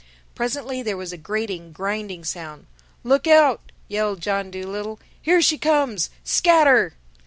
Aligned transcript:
Presently 0.33 0.81
there 0.81 0.97
was 0.97 1.13
a 1.13 1.15
grating, 1.15 1.71
grinding 1.73 2.23
sound. 2.23 2.65
"Look 3.03 3.27
out!" 3.27 3.71
yelled 3.87 4.19
John 4.19 4.49
Dolittle, 4.49 4.99
"here 5.21 5.43
she 5.43 5.59
comes!—Scatter!" 5.59 6.93